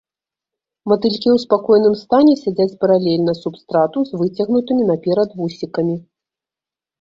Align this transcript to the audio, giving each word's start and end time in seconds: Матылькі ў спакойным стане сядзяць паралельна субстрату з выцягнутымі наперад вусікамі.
Матылькі 0.91 1.29
ў 1.35 1.43
спакойным 1.43 1.93
стане 2.03 2.33
сядзяць 2.43 2.77
паралельна 2.85 3.35
субстрату 3.41 3.99
з 4.09 4.21
выцягнутымі 4.23 4.83
наперад 4.91 5.29
вусікамі. 5.43 5.95